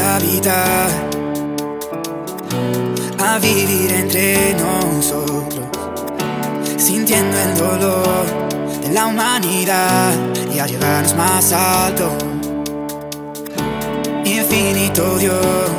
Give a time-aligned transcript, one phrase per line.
[0.00, 0.90] habitar,
[3.18, 5.66] a vivir entre nosotros,
[6.76, 8.26] sintiendo el dolor
[8.82, 10.12] de la humanidad
[10.54, 12.16] y a llevarnos más alto.
[14.24, 15.70] Infinito Dios,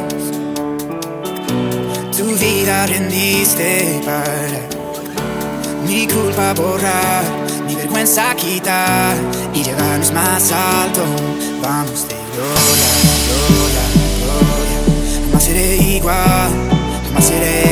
[2.18, 4.78] tu vida rendiste para
[5.88, 7.24] mi culpa borrar,
[7.66, 9.16] mi vergüenza quitar
[9.54, 11.02] y llevarnos más alto.
[11.62, 12.87] Vamos de gloria,
[17.20, 17.67] Today.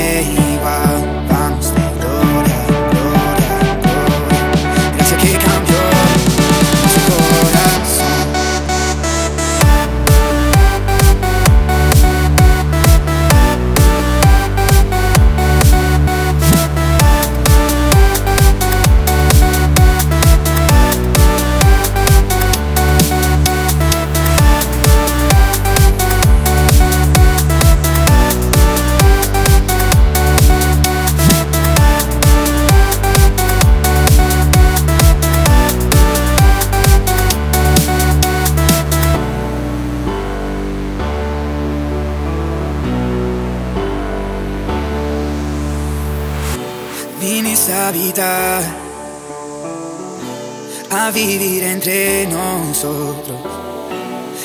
[50.91, 53.39] A vivir entre nosotros,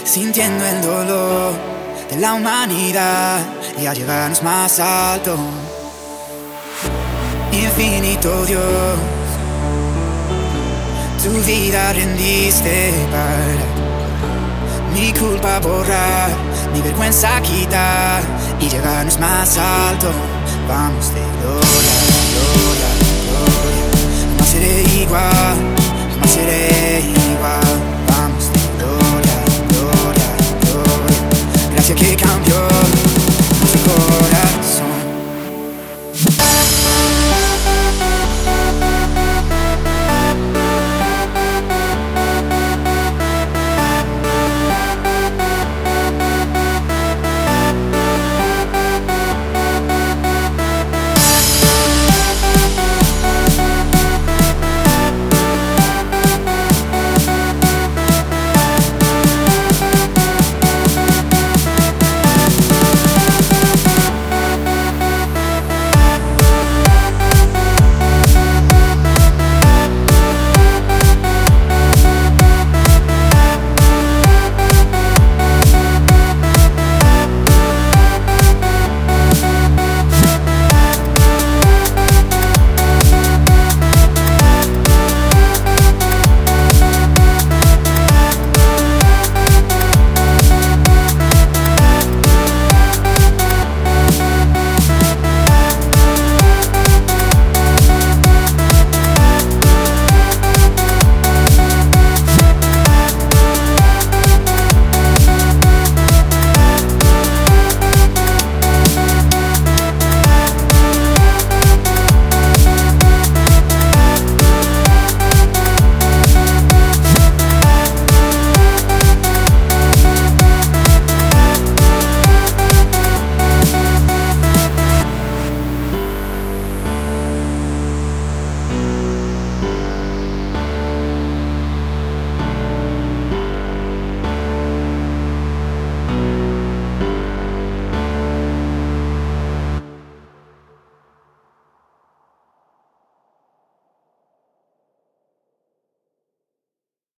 [0.05, 1.53] sintiendo el dolor
[2.09, 3.41] de la humanidad
[3.79, 5.37] y a llevarnos más alto.
[7.53, 8.99] Infinito Dios,
[11.23, 16.31] tu vida rendiste para mi culpa borrar,
[16.73, 18.23] mi vergüenza quitar
[18.61, 20.11] y llevarnos más alto.
[20.67, 22.10] Vamos de gloria.
[33.77, 34.10] for